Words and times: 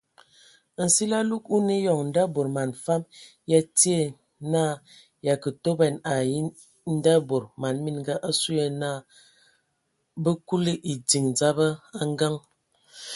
Nsili 0.83 1.15
alug 1.21 1.43
o 1.55 1.57
nə 1.67 1.73
eyɔŋ 1.79 1.99
nda 2.09 2.23
bod 2.33 2.47
man 2.55 2.71
fam 2.83 3.01
ya 3.51 3.59
tie 3.77 4.01
na 4.51 4.63
ya 5.25 5.33
kə 5.43 5.49
toban 5.63 5.95
ai 6.13 6.29
ndabod 6.95 7.43
man 7.61 7.75
mininga 7.83 8.15
asu 8.29 8.49
ye 8.59 8.65
na 8.81 8.89
bə 10.23 10.31
kuli 10.47 10.73
ediŋ 10.91 11.25
dzaba 11.37 11.67
a 11.99 12.01
ngəŋ. 12.11 12.35